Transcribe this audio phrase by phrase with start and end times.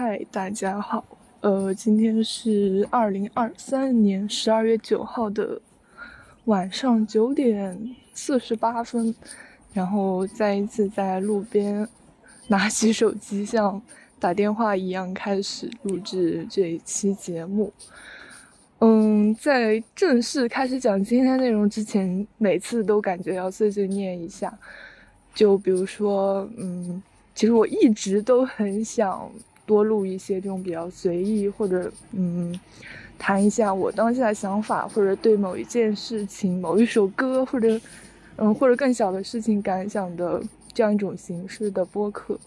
[0.00, 1.04] 嗨，大家好。
[1.40, 5.60] 呃，今天是二零二三年十二月九号的
[6.44, 9.12] 晚上九点四十八分，
[9.72, 11.88] 然后再一次在路边
[12.46, 13.82] 拿起手机，像
[14.20, 17.72] 打电话一样开始录制这一期节目。
[18.78, 24.56] 嗯，在正式开始讲今天内容之前，每次都感觉要碎碎念一下。
[25.34, 27.02] 就比如说，嗯，
[27.34, 29.28] 其实我一直都很想。
[29.68, 32.58] 多录一些这种比较随意，或者嗯，
[33.18, 37.78] 谈一下我当下的想法，或者对某一件事情、某一首歌，或者
[38.36, 42.38] 嗯，或者更小的事情感想的这样一种形式的播客。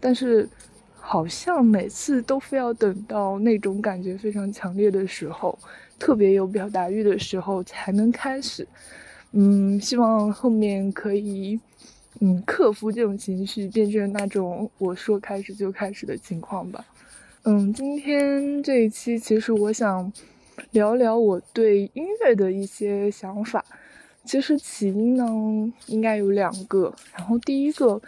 [0.00, 0.48] 但是
[0.98, 5.56] 好像每次都非要等到那种感觉非常强烈的时候，
[6.00, 8.66] 特别有表达欲的时候才能开始。
[9.32, 11.60] 嗯，希望后面可以。
[12.22, 16.84] 嗯，克服这种情绪，变成那种我说开始就开始的情况吧。
[17.44, 20.12] 嗯，今天这一期其实我想
[20.72, 23.64] 聊聊我对音乐的一些想法。
[24.22, 25.26] 其实起因呢，
[25.86, 26.94] 应该有两个。
[27.16, 27.98] 然后第一个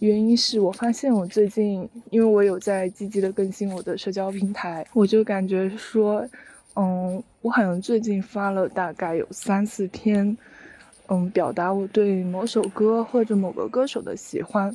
[0.00, 6.28] 原因是我发现我最近，因为我有在积极的更新我的社交平台，我就感觉说，
[6.76, 10.36] 嗯，我好像最近发了大概有三四篇。
[11.08, 14.74] 嗯，表达我对某首歌或者某个歌手的喜欢，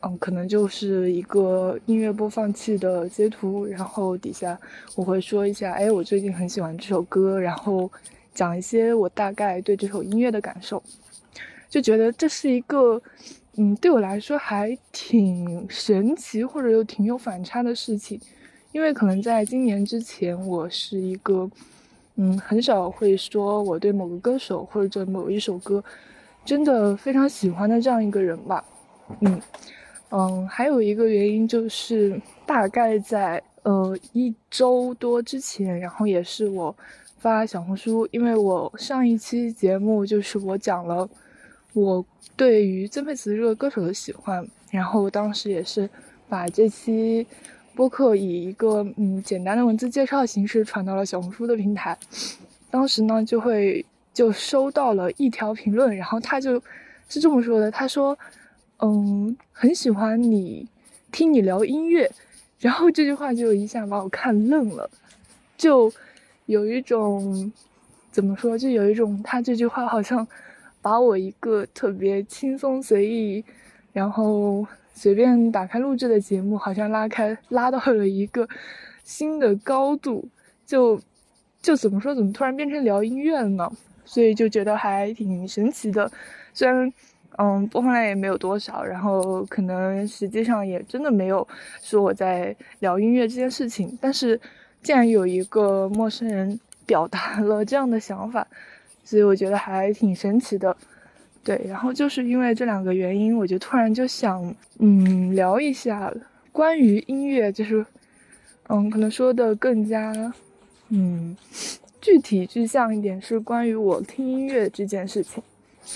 [0.00, 4.58] 嗯，可能就是一个音乐播放器的截图，然后底下
[4.96, 7.90] 我会说一下，哎，我最近很喜欢这首歌，然后
[8.34, 10.82] 讲一些我大概对这首音乐的感受，
[11.68, 13.00] 就觉得这是一个，
[13.56, 18.18] 嗯，对我来说还挺神奇或者又挺有反差的事情，
[18.72, 21.48] 因为可能在今年之前，我是一个。
[22.16, 25.82] 嗯，很少会说我对某个歌手或者某一首歌
[26.44, 28.64] 真的非常喜欢的这样一个人吧。
[29.20, 29.42] 嗯
[30.10, 36.74] 嗯，还有一个原因就是大概在呃一周多之前，然后也是我
[37.18, 41.08] 发小红书，因为我上一期节目就是我讲了
[41.72, 42.04] 我
[42.36, 45.90] 对于曾沛慈这个歌手的喜欢，然后当时也是
[46.28, 47.26] 把这期。
[47.74, 51.98] 播客以一个嗯简单的文字介绍形式传到了小红书的平台，
[52.70, 56.62] 当时呢就会就收到了一条评论，然后他就
[57.08, 58.16] 是这么说的，他说，
[58.78, 60.68] 嗯，很喜欢你
[61.10, 62.08] 听你聊音乐，
[62.60, 64.88] 然后这句话就一下把我看愣了，
[65.56, 65.92] 就
[66.46, 67.52] 有一种
[68.12, 70.24] 怎么说，就有一种他这句话好像
[70.80, 73.44] 把我一个特别轻松随意，
[73.92, 74.64] 然后。
[74.94, 78.48] 随便打开录制的节目，好像拉开拉到了一个
[79.02, 80.26] 新的高度，
[80.64, 80.98] 就
[81.60, 83.70] 就怎么说，怎么突然变成聊音乐了呢？
[84.04, 86.10] 所以就觉得还挺神奇的。
[86.52, 86.92] 虽然
[87.36, 91.46] 嗯播放量也没有多少，然后可能实际上也真的没有
[91.82, 94.40] 说我在聊音乐这件事情，但是
[94.82, 98.46] 既然有一个陌生人表达了这样的想法，
[99.02, 100.76] 所以我觉得还挺神奇的。
[101.44, 104.42] 对，然后就是因为这两个原因，我就突然就想，
[104.78, 106.10] 嗯，聊一下
[106.50, 107.84] 关于音乐，就是，
[108.68, 110.10] 嗯，可能说的更加，
[110.88, 111.36] 嗯，
[112.00, 115.42] 具体具象一点，是关于我听音乐这件事情，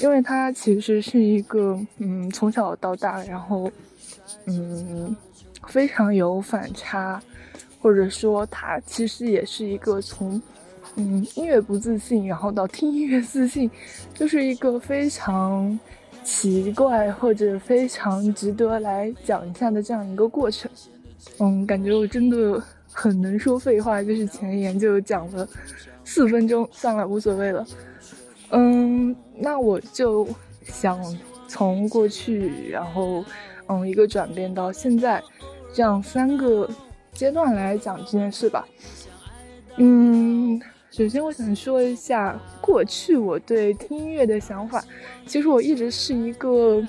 [0.03, 3.73] 因为它其实是一个，嗯，从小到大，然后，
[4.45, 5.17] 嗯，
[5.67, 7.19] 非常有反差，
[7.81, 10.41] 或者说它其实也是一个从。
[11.01, 13.71] 嗯，音乐不自信，然后到听音乐自信，
[14.13, 15.79] 就是一个非常
[16.25, 20.69] 奇怪或者非常值得来讲一下的这样一个过程。
[21.39, 22.61] 嗯，感觉我真的
[22.93, 25.49] 很能说废话，就是前言就讲了
[26.05, 27.65] 四分钟，算了，无所谓了。
[28.51, 30.27] 嗯，那我就
[30.65, 31.01] 想
[31.47, 33.25] 从过去，然后
[33.69, 35.23] 嗯一个转变到现在，
[35.73, 36.69] 这样三个
[37.13, 38.67] 阶段来讲这件事吧。
[39.77, 40.61] 嗯。
[40.91, 44.83] 首先，我想说一下过去我对听音乐的想法。
[45.27, 46.83] 其实我一直是一个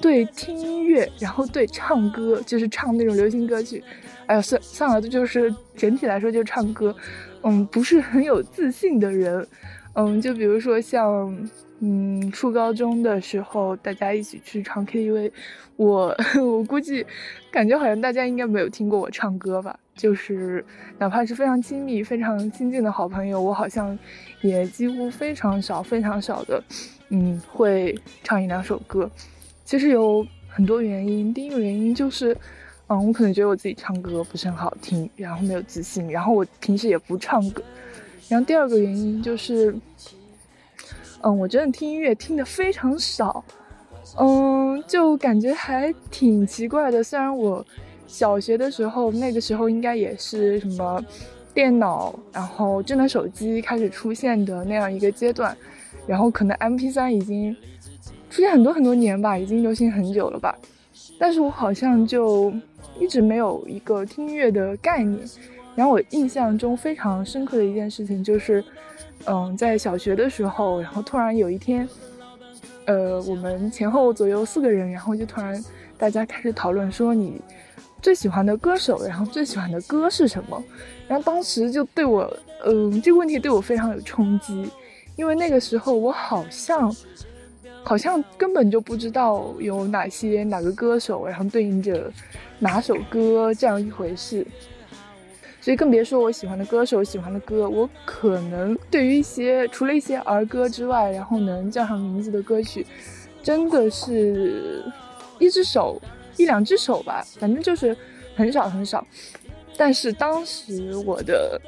[0.00, 3.82] 对听音乐，然后对唱歌，就是唱那种流行歌曲，
[4.26, 6.94] 哎呀，算算了，就是整体来说就唱歌，
[7.42, 9.46] 嗯，不是很有自信的人。
[9.94, 11.48] 嗯，就比如说像，
[11.84, 15.32] 嗯，初高中的时候，大家一起去唱 KTV，
[15.74, 17.04] 我 我估计，
[17.50, 19.76] 感觉好像大家应该没有听过我唱歌吧。
[19.96, 20.64] 就是
[20.98, 23.98] 哪怕是非常亲密、非常亲近的好朋友，我好像
[24.42, 26.62] 也几乎非常少、非常少的，
[27.08, 29.10] 嗯，会唱一两首歌。
[29.64, 32.32] 其实有很多原因，第一个原因就是，
[32.86, 37.60] 嗯，我可能觉得我自己唱歌不是很好听，然后没有自信，然后我平时也不唱歌。
[38.28, 39.74] 然后第二个原因就是，
[41.22, 43.44] 嗯，我真的听音乐听的非常少，
[44.18, 47.02] 嗯，就感觉还挺奇怪的。
[47.02, 47.64] 虽然我。
[48.04, 51.02] 小学的时候，那个时候应该也是什么
[51.54, 55.56] 电脑，然后智能手机开始出现的那样一个阶段，
[56.06, 57.56] 然后可能 MP3 已经
[58.28, 60.54] 出现很多很多年吧，已经流行很久了吧。
[61.18, 62.52] 但是我好像就
[63.00, 65.18] 一直没有一个听音乐的概念。
[65.74, 68.62] 然后我印象中非常深刻的一件事情就是，
[69.26, 71.88] 嗯，在小学的时候，然后突然有一天，
[72.86, 75.64] 呃，我们前后左右四个人，然后就突然
[75.96, 77.40] 大家开始讨论说你。
[78.02, 80.60] 最喜欢的歌手，然后最喜欢的歌是什么？
[81.06, 82.28] 然后当时就对我，
[82.64, 84.68] 嗯，这个问题对我非常有冲击，
[85.14, 86.92] 因为那个时候我好像，
[87.84, 92.12] 好像根本就不知道有哪些哪个歌手，然后对应着
[92.58, 94.44] 哪首歌这样一回事，
[95.62, 102.84] 所以更别说我喜欢的歌手、喜欢的歌，我可能对于一些除了一些儿歌之外，然后能叫上名字的歌曲，
[103.42, 104.84] 真的是
[105.38, 105.98] 一只手。
[106.38, 107.94] 一两只手吧，反正就是
[108.34, 109.06] 很少很少。
[109.76, 111.60] 但是当时我的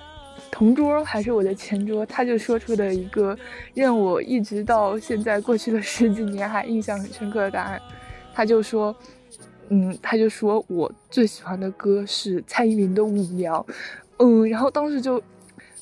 [0.51, 3.37] 同桌还是我的前桌，他就说出的一个
[3.75, 7.81] 让我一直到现在过去了十几年还印象很深刻的答案。
[8.33, 8.97] 他就说，
[9.69, 13.61] 嗯，他就说我最喜欢的歌是蔡依林的《舞娘》。
[14.19, 15.23] 嗯，然后当时就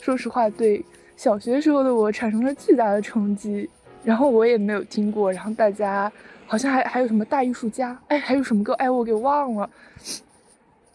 [0.00, 0.84] 说实话，对
[1.16, 3.68] 小学时候的我产生了巨大的冲击。
[4.04, 6.10] 然后我也没有听过，然后大家。
[6.44, 9.70] 好像还还有什么大艺术家，哎，还有什么歌，哎，我给忘了。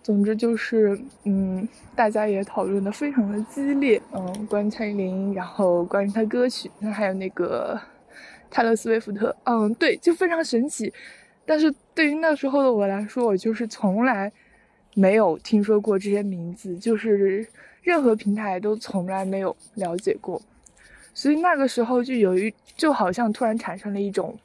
[0.03, 7.79] 总之就是，嗯，大家也讨论的非常的激烈，嗯，关于蔡依林，然后关于她歌曲，还有那个
[8.51, 10.93] 泰勒·斯威夫特，嗯，对，就非常神奇。
[11.43, 14.31] 但是对于那时候的我来说，我就是从来
[14.93, 17.47] 没有听说过这些名字，就是
[17.81, 20.39] 任何平台都从来没有了解过，
[21.15, 24.37] 所以那个时候就有一，就好像突然产生了一种。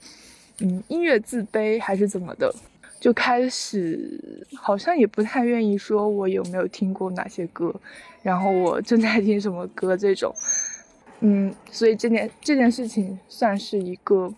[0.60, 2.54] 嗯，音乐自卑还是怎么的，
[2.98, 7.74] 就开始好像也不太愿意说我有没有听过哪些歌，
[8.22, 10.32] 然后我正在听什么歌这种。
[11.20, 14.32] 嗯，所以这件这件事情算是一个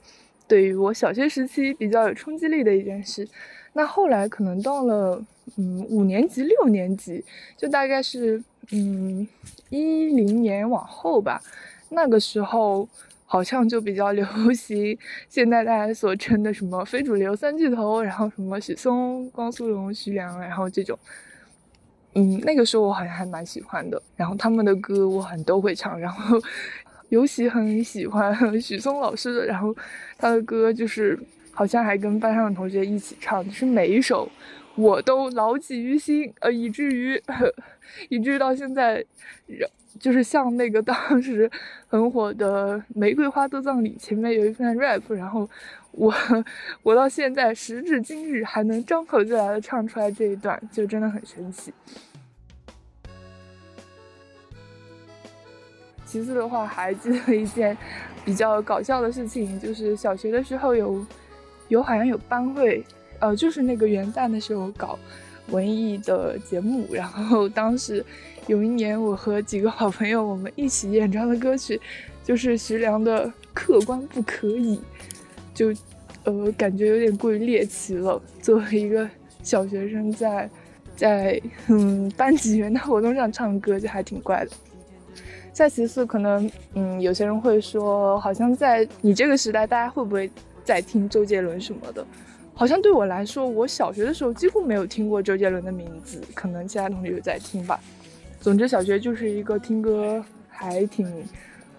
[0.47, 3.29] 对于我小学时期比较有冲击力的一件事。
[3.73, 5.25] 那后来可能到了
[5.57, 7.25] 嗯五年级六年级，
[7.57, 8.43] 就大概是
[8.73, 9.27] 嗯
[9.71, 11.41] 一零年往后吧，
[11.91, 12.89] 那个时候。
[13.27, 14.97] 好像就比较流行，
[15.29, 20.97] 现在大家所称的什么非主流三巨头，然后什么许嵩、汪苏泷、徐良，然后这种，
[22.15, 26.39] 嗯，那个时候我好像还蛮喜欢的，然后他们的歌我很都会唱，然后
[27.09, 29.75] 尤其很喜欢 许嵩老师的，然后
[30.19, 31.19] 他的歌就是
[31.53, 34.31] 好像还跟班上的同学一起唱，就是每一首
[34.77, 37.21] 我都牢记于心，呃，以至于
[38.09, 39.05] 以至于到现在。
[40.01, 41.49] 就是像那个当时
[41.87, 45.49] 很火的《玫瑰花的葬礼》，前面有一段 rap，然后
[45.93, 46.13] 我
[46.83, 51.73] 我到现在时至今日还能张口就来的唱出来这一段，就真的很神奇。
[56.15, 57.77] 其次的话，还记得一件
[58.25, 61.05] 比较搞笑的事情，就是小学的时候有
[61.67, 62.85] 有好像有班会，
[63.19, 64.97] 呃，就是那个元旦的时候搞
[65.49, 68.05] 文艺的节目，然后当时。
[68.47, 71.81] 有一年，我和几个好朋友，我们一起演唱的歌曲，
[72.23, 74.77] 就是徐良的《客观不可以》，
[75.55, 75.73] 就，
[76.25, 78.21] 呃，感觉有点过于猎奇了。
[78.43, 79.09] 作为一个
[79.43, 80.51] 小学生，在，
[80.95, 84.51] 在嗯班级元旦活动上唱歌，就还挺怪的。
[85.55, 90.29] 再其次，可能嗯有些人会说，好像在你这个时代，大家会不会
[90.65, 92.05] 在听周杰伦什么的？
[92.53, 97.79] 好像对我来说，我小学的时候几乎没有听过周杰伦的名字，可能其他同学在听吧。
[98.41, 101.09] 总之，小学就是一个听歌还挺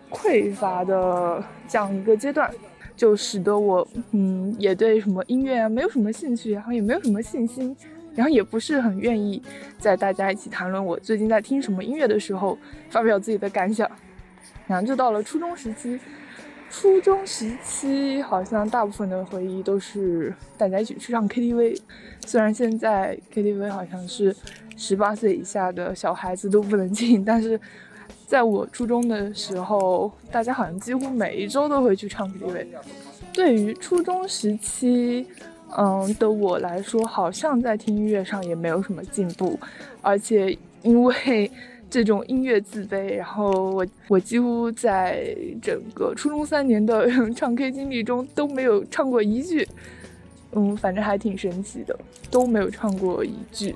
[0.09, 2.49] 匮乏的这样一个阶段，
[2.95, 7.75] 就使得我嗯也对什么音乐啊没有什么兴趣，然后也没有什么信心，
[8.15, 9.41] 然后也不是很愿意
[9.77, 12.57] 在大家一起谈论我最近在听什么音乐的时候
[12.89, 13.89] 发表自己的感想。
[14.65, 15.99] 然后就到了初中时期，
[16.71, 21.79] 初中时期好像大部分的回忆都是大家一起去唱 KTV，
[22.25, 24.35] 虽然现在 KTV 好像是。
[24.77, 27.57] 十八岁以下的小孩子都不能进，但是
[28.27, 32.67] 在我初中的时候，大家好像几乎每一周都会去唱 KTV。
[33.31, 35.25] 对于初中时期，
[35.77, 39.59] 嗯的我来说，好像在听音乐上也没有什么进步，
[40.01, 41.51] 而且因为
[41.89, 49.67] 这种音乐自卑，然后我我几乎在整个初中三年的 唱 K 经历中都没有唱过一句，
[50.53, 51.97] 嗯，反正还挺神奇的，
[52.29, 53.75] 都没有唱过一句。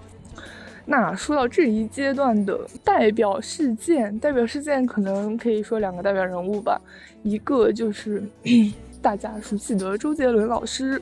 [0.85, 6.81] 那说到这一阶段的代表事件，代表事件可能可以说两个代表人物吧，
[7.21, 8.23] 一个就是
[8.99, 10.99] 大家熟悉的周杰伦老师，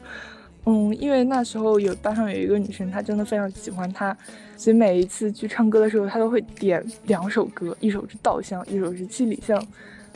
[0.69, 4.15] 嗯，因为那时候有班上有一个女生，她真的非常喜欢他，
[4.57, 9.57] 所以每一次去唱歌的时候，她都会点两首歌，一首是《稻香》，一首是《七里香》，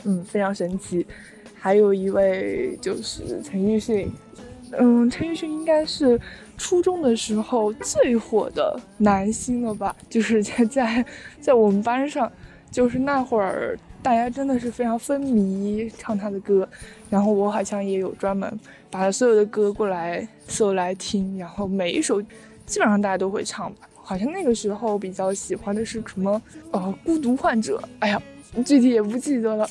[0.04, 1.06] 嗯，非常神奇。
[1.54, 4.12] 还有一位就是陈奕迅，
[4.72, 6.20] 嗯，陈奕迅应该是
[6.58, 9.96] 初中的时候最火的男星了吧？
[10.10, 11.06] 就是在在
[11.40, 12.30] 在我们班上，
[12.70, 13.78] 就是那会儿。
[14.04, 16.68] 大家真的是非常风靡唱他的歌，
[17.08, 18.58] 然后我好像也有专门
[18.92, 22.20] 把所有的歌过来搜来听，然后每一首
[22.66, 23.88] 基本上大家都会唱吧。
[23.94, 26.40] 好像那个时候比较喜欢的是什么
[26.72, 28.22] 呃孤独患者，哎呀
[28.66, 29.66] 具体也不记得了。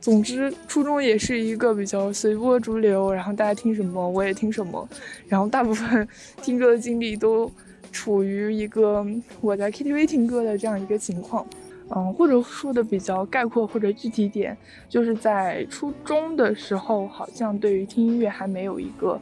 [0.00, 4.88] 总之初中也是一个比较随波逐流，然后大家听什么我也听什么，
[5.28, 6.08] 然后大部分
[6.40, 7.52] 听歌的经历都
[7.92, 9.06] 处于一个
[9.40, 11.46] 我在 KTV 听歌的这样一个情况。
[11.94, 14.56] 嗯，或者说的比较概括或者具体点，
[14.88, 19.20] 就是在初中的时候，好像对于听音乐还没有一个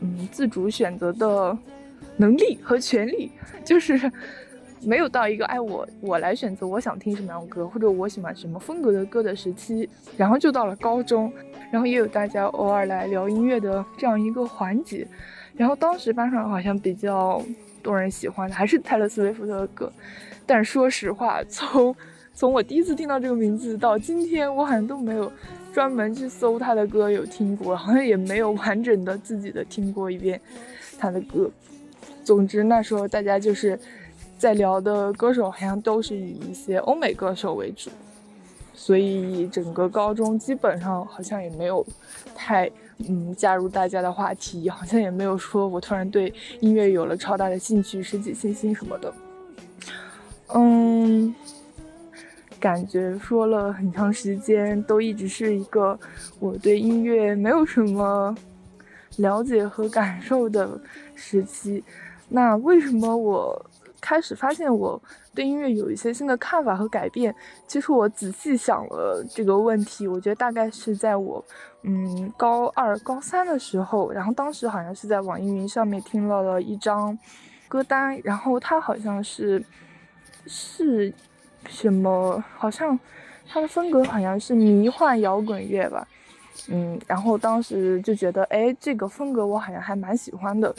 [0.00, 1.56] 嗯自主选择的
[2.18, 3.30] 能力和权利，
[3.64, 4.10] 就是
[4.84, 9.88] 没有到一个哎我我来选择我想听什么样的歌或者我喜欢什么风格的歌的时期。
[10.16, 11.32] 然后就到了高中，
[11.70, 15.06] 然后也有大家偶尔来聊音乐的这样一个环节。
[15.56, 17.42] 然后当时班上好像比较
[17.82, 19.92] 多人喜欢的还是泰勒·斯威夫特的歌。
[20.46, 21.94] 但说实话，从
[22.34, 25.30] 从我第一次听到这个名字到今天，我好像都没有
[25.72, 30.40] 专门去搜他的歌有听过，好像也没有完整的自己的听过一遍
[30.98, 31.50] 他的歌。
[32.24, 33.78] 总之那时候大家就是
[34.38, 37.90] 在聊的歌手，好像都是以一些欧美歌手为主，
[38.74, 41.84] 所以整个高中基本上好像也没有
[42.34, 42.70] 太
[43.08, 49.12] 嗯加入大家的话题，好像也没有说我突然对音乐有了超大的兴趣、拾起信心什么的。
[50.54, 51.34] 嗯，
[52.58, 55.98] 感觉说了很长时间，都一直是一个
[56.38, 58.36] 我对音乐没有什么
[59.16, 60.78] 了解和感受的
[61.14, 61.82] 时期。
[62.28, 63.64] 那为什么我
[64.00, 65.00] 开始发现我
[65.34, 67.34] 对音乐有一些新的看法和改变？
[67.66, 71.44] 其实我仔细想了这个问题，我觉得大概是在我
[71.82, 77.18] 嗯高二、高三的时候，然后当时好像是在网易云上面听到了一张
[77.68, 79.64] 歌单，然后它好像是。
[80.46, 81.12] 是
[81.68, 82.42] 什么？
[82.56, 82.98] 好像
[83.46, 86.08] 它的风格好像是迷幻摇滚乐吧，
[86.68, 90.74] 嗯，然后当时就觉得，哎，这个风格我好像还蛮喜欢的，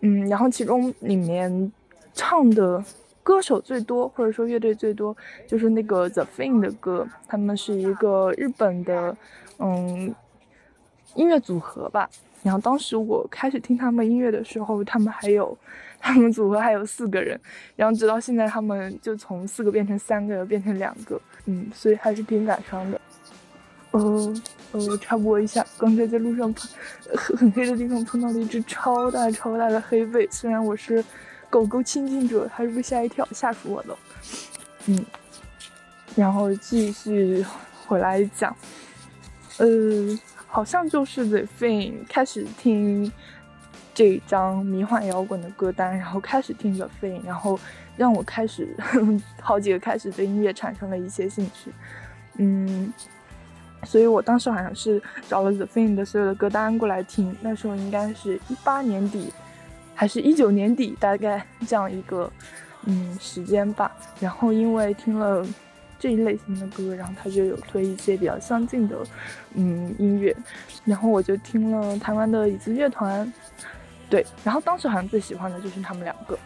[0.00, 1.70] 嗯，然后其中里面
[2.14, 2.82] 唱的
[3.22, 5.14] 歌手最多，或者说乐队最多，
[5.46, 9.14] 就是那个 The Fin 的歌，他们是一个日本的，
[9.58, 10.12] 嗯，
[11.14, 12.08] 音乐组合吧。
[12.42, 15.56] 然后当时我开始听他们音乐的时候，他们还有，
[16.00, 17.40] 他们组合还有四个人，
[17.76, 23.00] 然后直到现在他们就从四个变成三个，变成两个，嗯，所以还是挺感伤的。
[23.92, 24.34] 呃
[24.72, 26.68] 呃，插播一下，刚才在路上碰，
[27.14, 31.04] 很黑的地方碰到了一只超大超大的黑背，虽然我是
[31.48, 33.96] 狗狗亲近者，还是被吓一跳，吓死我了。
[34.86, 35.04] 嗯，
[36.16, 37.46] 然后继续
[37.86, 38.52] 回来讲，
[39.58, 40.18] 呃。
[40.54, 43.10] 好像就是 The Thing 开始听
[43.94, 47.58] 这张迷幻摇滚的歌单，然后开始听 The Thing，然后
[47.96, 48.68] 让我开始
[49.40, 51.72] 好几个开始对音乐产生了一些兴趣。
[52.36, 52.92] 嗯，
[53.84, 59.32] 所以我当时好像是找了 The Thing 的所有的歌单过来听，那时候应该是一八年底
[59.94, 62.30] 还是一九年底，大概这样一个
[62.84, 63.90] 嗯时间吧。
[64.20, 65.46] 然后因为听了。
[66.02, 68.96] 这一类型的歌，然后他就有推一些比较相近的，
[69.54, 70.36] 嗯，音乐，
[70.84, 73.32] 然后我就听了台湾的椅子乐团，
[74.10, 76.36] 对，然后当时好像最喜欢的就是他们两个，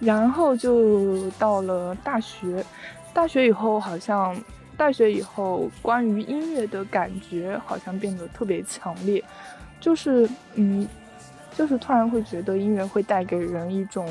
[0.00, 2.64] 然后就到了大学，
[3.12, 4.34] 大学以后好像，
[4.78, 9.22] 大学以后关于音乐的感觉好像变得特别强烈，
[9.78, 10.88] 就是，嗯，
[11.54, 14.08] 就是突然会觉得音乐会带给人一种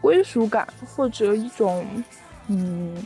[0.00, 1.86] 归属感，或者一种，
[2.48, 2.96] 嗯。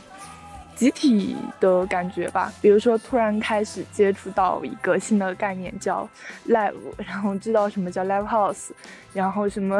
[0.75, 6.07] 集体的感觉吧，比如说突然开始接触到一个新的概念叫
[6.47, 8.71] live， 然后知道什么叫 live house，
[9.13, 9.79] 然后什么，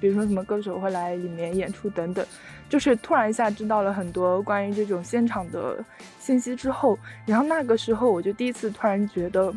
[0.00, 2.24] 比如说什么歌手会来里面演出等等，
[2.68, 5.84] 就是突然一下知道了很多关于这种现场的
[6.18, 9.52] 信息之后，然后那个时候我就第一次突然觉得，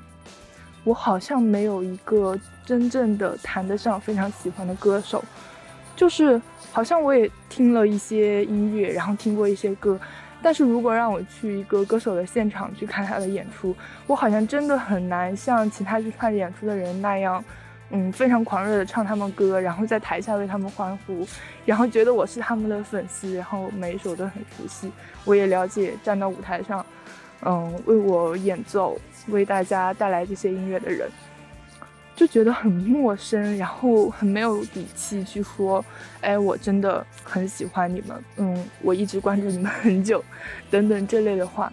[0.83, 5.23] 我好像没有一个真正的谈得上非常喜欢的歌手，
[5.95, 6.41] 就是
[6.71, 9.97] 好像我也听了一些音乐，然后听过一些歌。
[10.45, 13.75] 但是如果让我去一个歌手的现场去看他的演出，
[14.05, 17.43] 我好像真的很难像其他去看演出的人那样，
[17.89, 21.27] 嗯，非常狂热的唱他们歌，然后在台下为他们欢呼，
[21.65, 24.91] 然后觉得我是他们的粉丝，然后每一首都很熟悉，
[25.23, 26.85] 我也了解站到舞台上，
[27.41, 28.95] 嗯，为我演奏，
[29.29, 31.09] 为大家带来这些音乐的人，
[32.15, 35.83] 就觉得很陌生，然后很没有底气去说，
[36.21, 40.23] 哎，我真的很喜欢你们，嗯，我一直关注你们很久，
[40.71, 41.71] 等等这类的话，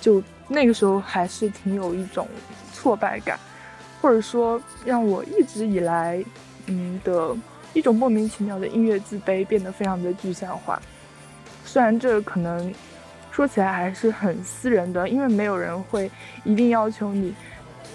[0.00, 2.28] 就那个时候还是挺有一种
[2.72, 3.36] 挫败感，
[4.00, 6.24] 或者说让我一直以来，
[6.66, 7.36] 嗯的
[7.72, 10.80] 一种莫名其妙的音乐自卑变得非常的具象化。
[11.64, 12.72] 虽然这可能
[13.32, 16.08] 说起来还是很私人的，因为没有人会
[16.44, 17.34] 一定要求你。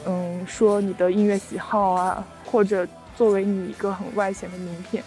[0.06, 5.03] 嗯，说你的音乐喜好啊，或者作为你一个很外显的名片，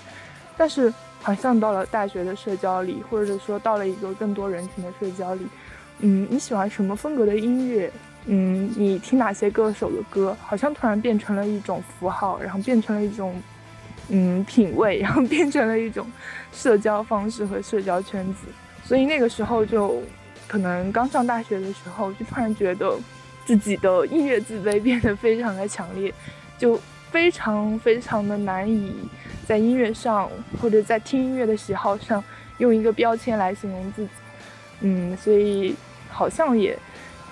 [0.56, 5.46] 但是好像到了大学的社交里，或者说到了一个更多人群的社交里，
[6.00, 7.90] 嗯，你喜欢什么风格的音乐？
[8.26, 10.36] 嗯，你听哪些歌手的歌？
[10.42, 13.34] 好像突然变成了一种符号，然后变成了一种
[14.08, 16.06] 嗯品味，然后变成了一种
[16.52, 18.46] 社交方式和社交圈子。
[18.84, 20.02] 所以那个时候就
[20.46, 22.96] 可能刚上大学的时候，就突然觉得。
[23.44, 26.12] 自己的音乐自卑变得非常的强烈，
[26.56, 26.80] 就
[27.10, 28.94] 非常非常的难以
[29.46, 30.30] 在音乐上
[30.60, 32.22] 或者在听音乐的喜好上
[32.58, 34.10] 用一个标签来形容自己。
[34.80, 35.74] 嗯，所以
[36.08, 36.78] 好像也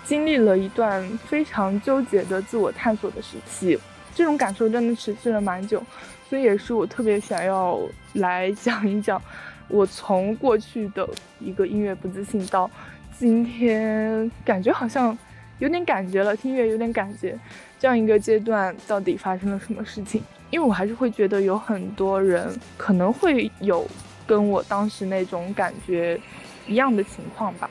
[0.05, 3.79] 经历了一段非常纠结的自我探索的时期，
[4.15, 5.83] 这种感受真的持续了蛮久，
[6.29, 7.79] 所以也是我特别想要
[8.15, 9.21] 来讲一讲，
[9.69, 12.71] 我从过去的一个音乐不自信到
[13.19, 15.17] 今天，感觉好像。
[15.61, 17.39] 有点感觉了，听音乐有点感觉，
[17.79, 20.21] 这样一个阶段到底发生了什么事情？
[20.51, 23.87] 因为我还是会觉得有很多人可能会有
[24.27, 26.19] 跟我当时那种感觉
[26.67, 27.71] 一样的情况吧。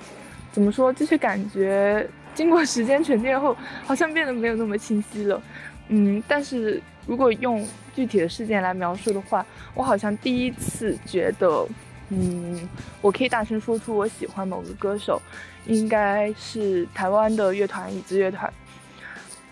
[0.52, 0.94] 怎么说？
[0.94, 5.42] 这些感觉经过时间沉淀后，好像变得没有那么清晰了。
[5.90, 11.68] 嗯，但是如果用具体的事件来描述的话，我好像第一次觉得。
[12.10, 12.68] 嗯，
[13.02, 15.22] 我可以大声说出我喜欢某个歌手，
[15.68, 18.52] 应该是台湾的乐团椅子乐团。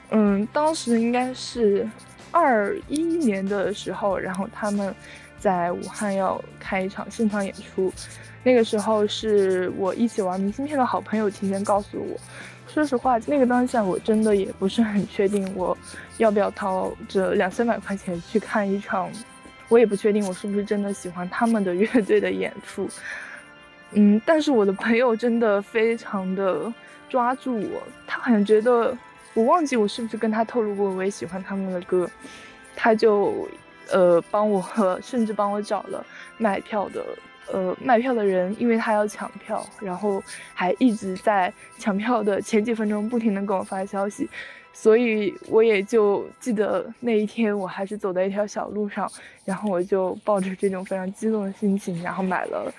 [0.09, 1.87] 嗯，当时应该是
[2.31, 4.93] 二一年的时候，然后他们
[5.39, 7.93] 在武汉要开一场现场演出，
[8.43, 12.19] 那个时候是我一起玩明信片的好朋友提前告诉我。
[12.67, 15.77] 说实话，那个当下我真的也不是很确定我
[16.17, 19.09] 要不要掏这两三百块钱去看一场。
[19.70, 22.90] 我也不确定我是不是真的喜欢他们的乐队的演出，
[23.92, 26.74] 嗯，但是我的朋友真的非常的
[27.10, 28.96] 抓住我，他好像觉得
[29.34, 32.10] 我忘记我是不是跟他透露过我也喜欢他们的歌，
[32.75, 33.48] 他就
[33.92, 34.64] 呃帮我
[35.01, 36.06] 甚至帮我找了
[36.38, 37.06] 卖票的
[37.51, 44.30] 呃卖票的人，因为他要抢票，然后还一直在抢票的前几分钟不停的给我发消息。
[44.79, 49.11] 所以我也就记得那一天，我还是走在一条小路上，
[49.44, 52.72] 然后我就抱着这种非常激动的心情，然后买了，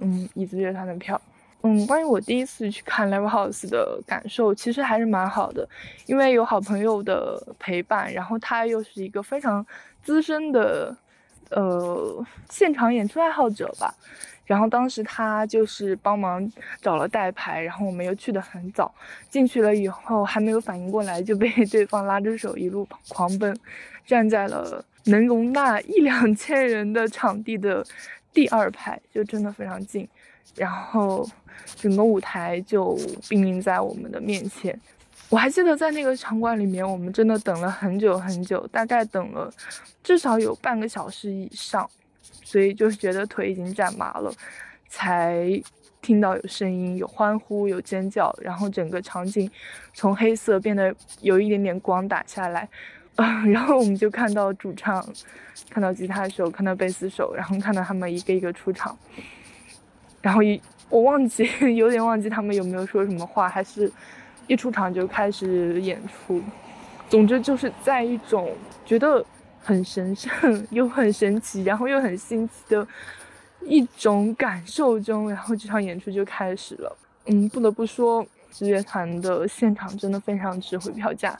[0.00, 1.18] 嗯，椅子乐团的票。
[1.62, 5.66] 嗯，关于我第一次去看 Live House 的感受，其实还是蛮好的，
[6.04, 9.66] 因为有好朋友的陪伴，然后他又是一个非常
[10.02, 10.94] 资深的，
[11.48, 13.94] 呃，现场演出爱好者吧。
[14.46, 18.94] 然后当时他就是帮忙找了代排，然后我们又去的很早，
[19.28, 23.58] 进去了以后还没有反应过来，就被 对方拉着手一路狂奔，
[24.06, 27.84] 站在了能容纳一两千人的场地的
[28.32, 30.08] 第二排，就真的非常近。
[30.54, 31.28] 然后
[31.74, 32.96] 整个舞台就
[33.28, 34.80] 濒临在我们的面前，
[35.28, 39.52] 我还记得在那个场馆里面，我们真的等了很久很久，大概等了
[40.02, 41.90] 至少有半个小时以上。
[42.46, 44.32] 所以就是觉得腿已经站麻了，
[44.88, 45.60] 才
[46.00, 49.50] 听到有声音、有欢呼、有尖叫，然后整个场景
[49.92, 52.68] 从黑色变得有一点点光打下来，
[53.16, 55.04] 嗯， 然后我们就看到主唱、
[55.68, 58.96] 看到吉他手、看到贝斯手，然后看到他们一个一个出场，
[60.22, 63.90] 然后一我忘记 有点忘记他们有没有说什么话，还是
[64.46, 66.40] 一出场就开始演出，
[67.10, 68.54] 总之就是在一种
[68.84, 69.26] 觉得。
[69.66, 72.86] 很神圣又很神奇，然后又很新奇的
[73.62, 76.96] 一种感受中，然后这场演出就开始了。
[77.24, 78.24] 嗯，不得不说，
[78.60, 81.36] 乐团的现场真的非常值回票价，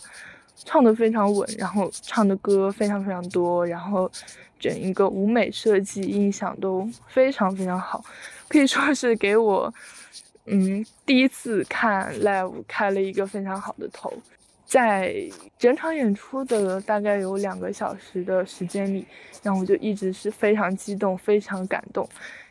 [0.56, 4.10] 唱得非常稳，然后唱的歌非常非常多，然后
[4.58, 8.04] 整一个舞美设计、音响都非常非常好，
[8.48, 9.72] 可以说是给我
[10.46, 14.12] 嗯第一次看 live 开了一个非常好的头。
[14.66, 15.14] 在
[15.57, 19.07] 整场演出的大概有两个小时的时间里，
[19.40, 22.07] 然后我就一直是非常激动、非常感动，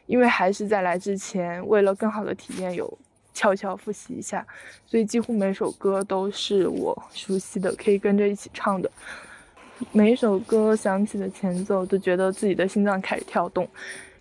[0.06, 2.98] 因为还是在来之前，为了更好的体验，有
[3.34, 4.48] 悄悄复习一下，
[4.88, 8.90] 所以几乎每首歌都是我熟悉的，可以跟着一起唱的。
[9.92, 13.68] 每一首歌响起的前奏，都觉得自己的心脏开始跳动，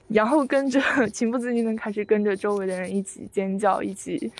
[0.08, 0.80] 然后跟着
[1.14, 4.32] 情不自禁的开始跟着周围的人一起尖叫，一起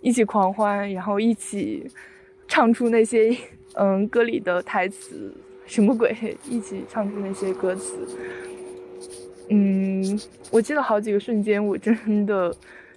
[0.00, 1.88] 一起狂欢，然后一起。
[2.48, 3.36] 唱出那些
[3.74, 5.34] 嗯歌里的台词，
[5.66, 6.16] 什么鬼，
[6.48, 7.96] 一起唱出那些歌词。
[9.48, 10.18] 嗯，
[10.50, 12.54] 我记得好几个瞬间，我真的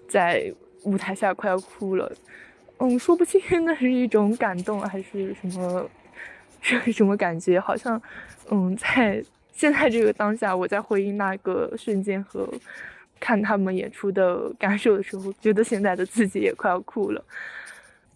[0.07, 0.51] 在
[0.83, 2.11] 舞台下快要哭了。
[2.77, 5.89] 嗯，说不清那是一种感动还是什么，
[6.61, 7.59] 是 什么感觉？
[7.59, 8.01] 好像，
[8.49, 12.49] 嗯，在现在这个当下，我在回忆那个瞬间和
[13.19, 17.23] 看他们演出的感受的时候，觉得现在的自己也快要哭了。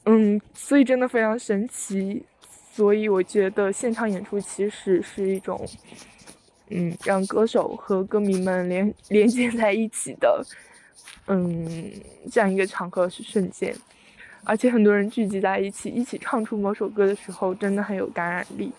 [0.05, 2.23] 嗯，所以真的非常神奇。
[2.73, 5.67] 所以我觉得现场演出其实是一种。
[6.69, 10.43] 嗯，让歌手和歌迷们连连接在一起的，
[11.27, 11.91] 嗯，
[12.31, 13.75] 这样一个场合是瞬间，
[14.43, 18.71] 而且很多人聚集在一起，一起唱出某首歌的时候，真的很有感染力。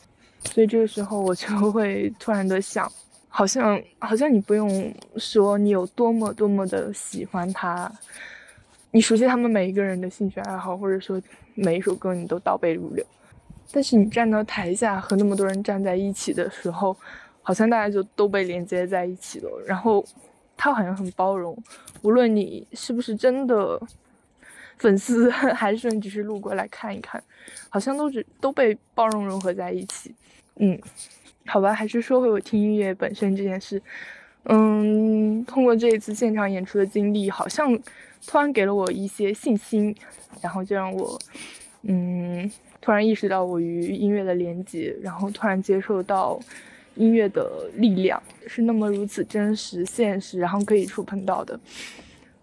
[0.46, 2.90] 所以这个时候我就 会突然的想，
[3.28, 7.92] 好像好像你不用说你有多么多么的喜欢他，
[8.94, 11.20] 你熟悉他们每一个人的兴趣爱好，或者说
[11.54, 13.04] 每一首歌你都倒背如流，
[13.72, 16.96] 但是你站到台下和那么多人站在一起的时候。
[17.46, 20.02] 好像大家就都被连接在一起了，然后
[20.56, 21.54] 他好像很包容，
[22.00, 23.78] 无论你是不是真的
[24.78, 27.22] 粉丝， 还是你只是路过来看一看，
[27.68, 30.14] 好像都只都被包容融合在一起。
[30.56, 30.80] 嗯，
[31.44, 33.82] 好吧，还是说回我听音乐本身这件事。
[34.44, 37.78] 嗯，通过这一次现场演出的经历，好像
[38.26, 39.94] 突然给了我一些信心，
[40.40, 41.18] 然后就让我
[41.82, 46.40] 嗯突然意识到我与音乐的连接，然后突然接受到。
[46.96, 51.58] 音乐的力量是那么如此真实、现实，然后可以触碰到的。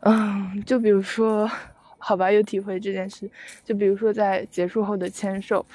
[0.01, 1.49] 嗯，就比如说，
[1.97, 3.31] 好吧，有体会这件事。
[3.63, 5.65] 就比如说在结束后的签售，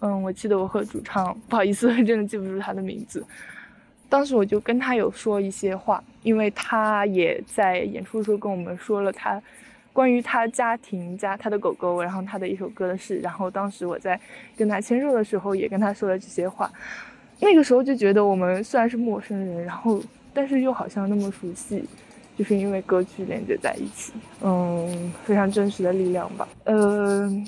[0.00, 3.22] 嗯，我记得我和主唱，不好意思，真的记不住他的名字。
[4.08, 9.42] 当时我就跟他有说一些话，因为他也在演出的时候跟我们说了他
[9.92, 13.16] 关于他家庭加他的狗狗，然后他的一首歌的事。
[13.18, 14.18] 然后当时我在
[14.56, 16.70] 跟他签售的时候，也跟他说了这些话。
[17.40, 20.00] 那个时候就觉得我们虽然是陌生人，然后
[20.32, 21.84] 但是又好像那么熟悉，
[22.36, 26.48] 就是因为歌曲连接在一起，嗯，非常真实的力量吧。
[26.64, 27.46] 嗯，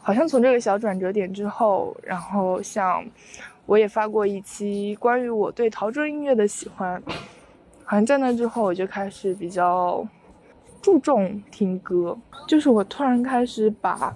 [0.00, 3.04] 好像从这个小转折点之后，然后像
[3.66, 7.02] 我也发过一期关于我对陶喆音乐的喜欢，
[7.84, 10.06] 好像在那之后我就开始比较
[10.80, 14.14] 注重听歌，就是我突然开始把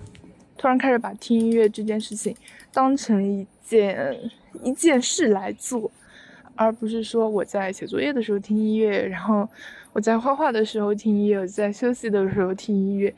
[0.56, 2.36] 突然开始把听音乐这件事情
[2.72, 4.30] 当成一件。
[4.62, 5.90] 一件事来做，
[6.54, 9.46] 而不是说我在写作业的时候听音乐，然后
[9.92, 13.14] 我在画画的时候听音乐，我在休息的时候听音乐，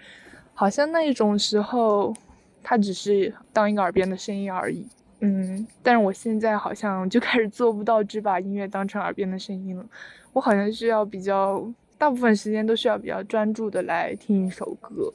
[0.52, 2.12] 好像那一种时候，
[2.60, 4.88] 它只是当一个耳边的声音而已。
[5.20, 9.84] 嗯，但是我现在好像就开始做不到只把音乐当成耳边的声音了，
[10.32, 15.12] 我好像需要比较大部分时间都需要比较专注的来听一首歌。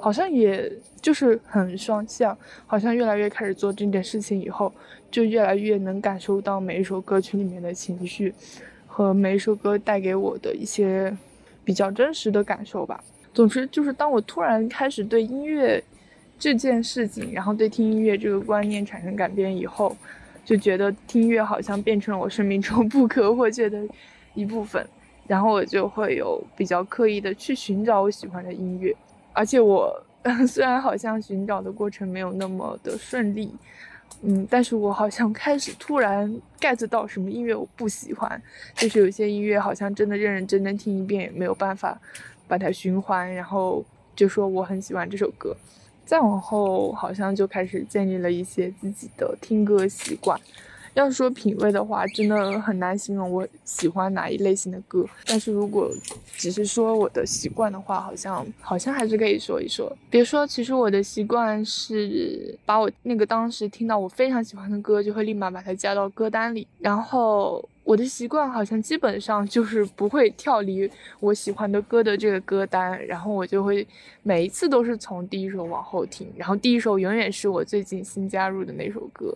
[0.00, 0.72] 好像也
[1.02, 4.72] 就是很双向，好像越来越开始做这件事情以后，
[5.10, 8.32] 就越来越能感受到每一首歌曲里面的情绪，
[8.86, 11.14] 和每一首歌带给我的一些
[11.64, 13.02] 比较真实的感受吧。
[13.34, 15.82] 总之，就是当我突然开始对音乐
[16.38, 19.96] 这件事情，然后对听音乐这个观念产生改变以后，
[20.44, 23.82] 就觉得听音乐好像变成了我生命中不可或缺的
[24.34, 24.86] 一部分，
[25.26, 28.94] 然后我就会有比较刻意的去寻找我喜欢的音乐。
[29.32, 30.02] 而且我
[30.46, 33.50] 虽然好像寻找的过程没有那么的顺利，
[34.22, 38.40] 嗯，但是我好像开始突然 get 到什么音乐我不喜欢，
[38.74, 41.98] 就是有些音乐好像真的认认真真听一遍也没有办法
[42.46, 45.56] 把它循环，然后就说我很喜欢这首歌。
[46.06, 50.40] 再往后好像就开始建立了一些自己的听歌习惯。
[50.94, 55.04] 要说品味的话，真的很难形容我喜欢哪一类型的歌。
[55.26, 55.90] 但是如果
[56.38, 59.94] 只是说我的习惯的话，好像好像还是可以说一说。
[60.08, 66.66] 别说，其实我的习惯是把我那个当时听到我非常喜欢的歌，就会立马把它加到歌单里。
[66.78, 73.86] 然后我的习惯好像基本上就是不会跳离我喜欢的歌的这个歌单，然后我就会
[74.24, 79.32] 每一次都是从第一首往后听，然后第一首永远是我最近新加入的那首歌。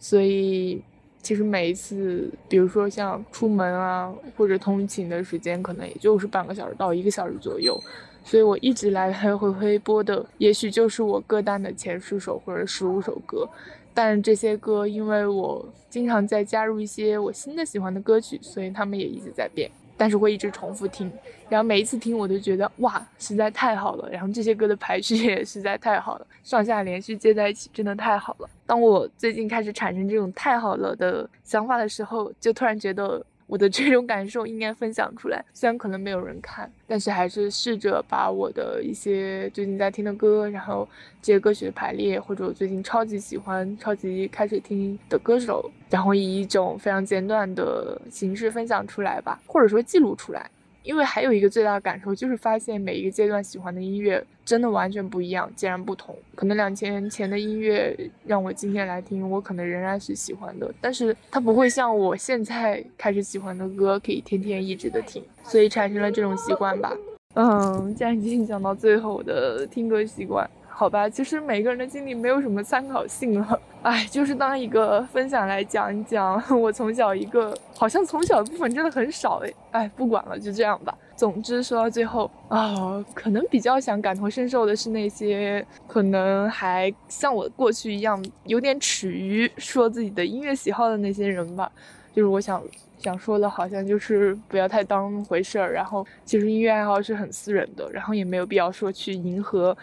[0.00, 0.82] 所以，
[1.20, 7.78] 其实每一次，比如说像出门啊，或者通勤的时间，可能也就是半个小时到一个小时左右。
[8.24, 13.46] 所以我一直来来回回播的，也许就是我歌单的前十首或者十五首歌。
[13.94, 19.70] 但这些歌，因为我经常在加入一些我新的喜欢的歌曲，所以他们也一直在变。
[19.96, 21.08] 但是会一直重复听，
[21.48, 24.10] 然后每一次听我都觉得哇，实在太好了。
[24.10, 28.50] 然后这些歌的排序也实在太好了，上下连续接在一起，真的太好了。
[28.66, 35.44] 当我最近开始产生这种太好了的想法的时候，就突然觉得我的这种感受应该分享出来。
[35.52, 40.88] 虽然可能没有人看，但是还是试着把我的一些最近在听的歌，然后
[41.20, 50.50] 这些歌曲的排列，或者我最近超级喜欢、超级开始听的歌手，然后以一种非常简短的形式分享出来吧，或者说记录出来。
[50.84, 56.14] 因为还有一个最大的感受，就是发现每一个阶段喜欢的音乐真的完全不一样，截然不同。
[56.34, 66.94] 可能两千年前的音乐让我今天来听，我可能仍然是喜欢的，但是它不会像我现在开始喜欢的歌，可以天天一直的听，所以产生了这种习惯吧。
[67.34, 70.48] 嗯，既然已经讲到最后的听歌习惯。
[70.76, 76.42] 好吧，其实每个人的经历没有什么参考性了，哎，就是当一个分享来讲一讲。
[76.60, 80.92] 我从小一个，好像从小的部分真的很少哎，哎，不管了，就这样吧。
[81.14, 91.70] 总之说到最后啊，可能比较想感同身受的是那些可能还像我过去一样有点耻于说自己的音乐喜好的那些人吧。
[92.12, 92.60] 就是我想
[92.98, 95.72] 想说的，好像就是不要太当回事儿。
[95.72, 99.76] 然后其实音乐爱好是很私人的，然后也没有必要说去迎合。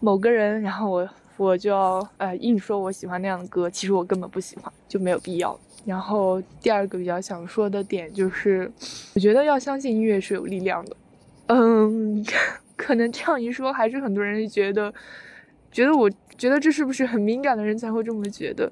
[0.00, 5.58] 某个人，然后我我就要呃硬说我喜欢那样的歌，其实我根本不喜欢，就没有必要。
[5.84, 8.70] 然后第二个比较想说的点就是，
[9.14, 10.96] 我觉得要相信音乐是有力量的。
[11.46, 12.24] 嗯，
[12.76, 14.92] 可能这样一说，还是很多人觉得，
[15.72, 18.70] 觉得我觉得这是不是很敏感的人才会这么觉得？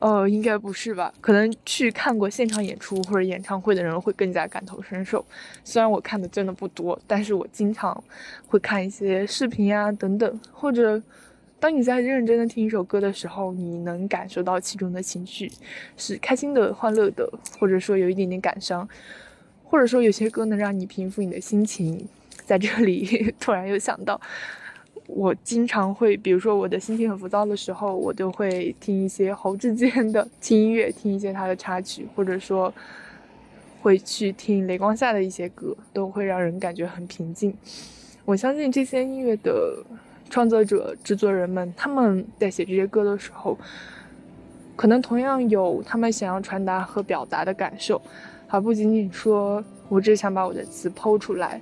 [0.00, 1.12] 呃，应该不是吧？
[1.20, 5.24] 可能去看过现场演出或者演唱会的人会更加感同身受。
[5.64, 8.04] 虽然我看的真的不多，但是我经常
[8.46, 10.40] 会看一些视频呀等等。
[10.52, 11.02] 或者，
[11.58, 15.50] 当你在认真的听一首歌的时候，你能感受到其中的情绪，
[15.96, 18.88] 是开心的、欢乐的，或者说有一点点感伤，
[19.64, 22.06] 或者说有些歌能让你平复你的心情。
[22.46, 24.20] 在这里， 突然又想到。
[25.08, 32.72] 我经常会，比如说我的心情很浮躁的时候，我就会听一些侯志坚的 轻音乐，听一些他的插曲，或者说
[33.80, 37.52] 会去听雷光下的一些歌，都会让人感觉很平静。
[38.26, 39.82] 我相信这些音乐的
[40.28, 43.58] 创作者、制作人们，他们在写这些歌的时候，
[44.76, 48.00] 可能同样有他们想要传达和表达的感受，
[48.46, 51.58] 而不仅仅说我只想把我的词抛出来。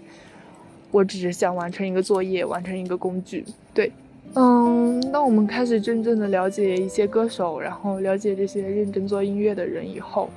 [0.96, 3.44] 我只是想完成一个作业，完成一个工具。
[3.74, 3.92] 对，
[4.34, 10.30] 嗯，当我们开始真正的了解一些歌手，然后了解这些认真做音乐的人以后，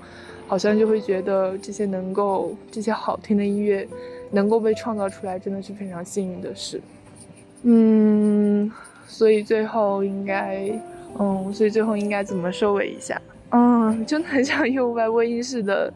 [0.48, 3.88] 好像就会觉得这些能够这些好听的音乐
[4.32, 6.82] 能够被创造出来，真的是非常幸运的事。
[7.63, 8.69] 嗯，
[9.08, 10.78] 所以最后应该，
[11.17, 13.22] 嗯，所以最后应该怎么收尾一下？
[13.52, 15.93] 嗯，真的很想用外播音室的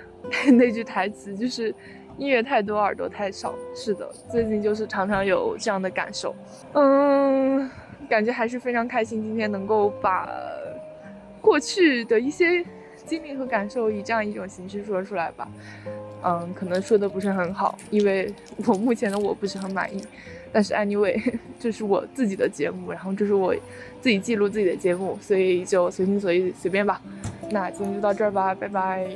[0.54, 1.74] 那句台词，就是。
[2.18, 3.54] 音乐太多，耳朵太少。
[3.74, 6.34] 是的，最近就是常常有这样的感受。
[6.72, 7.70] 嗯，
[8.08, 10.28] 感觉还是非常开心，今天能够把
[11.40, 12.64] 过去的一些
[13.04, 15.48] 经历和感受以这样一种形式说出来吧。
[16.24, 18.32] 嗯，可能说的不是很好，因为
[18.66, 20.02] 我目前的我不是很满意。
[20.52, 21.20] 但是 anyway，
[21.60, 23.54] 这是我自己的节目，然后这是我
[24.00, 27.00] 自己记录自己的节目，所以就随心所欲，随便吧。
[27.50, 29.06] 那今天就到这儿吧，拜拜。